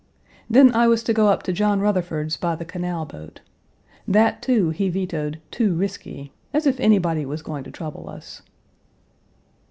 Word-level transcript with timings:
Then 0.49 0.73
I 0.73 0.87
was 0.87 1.03
to 1.03 1.13
go 1.13 1.27
up 1.27 1.43
to 1.43 1.53
John 1.53 1.79
Rutherford's 1.79 2.35
by 2.35 2.55
the 2.55 2.65
canal 2.65 3.05
boat. 3.05 3.41
That, 4.07 4.41
too, 4.41 4.71
he 4.71 4.89
vetoed 4.89 5.39
"too 5.51 5.75
risky," 5.75 6.33
as 6.55 6.65
if 6.65 6.79
anybody 6.79 7.23
was 7.23 7.43
going 7.43 7.63
to 7.65 7.71
trouble 7.71 8.09
us! 8.09 8.41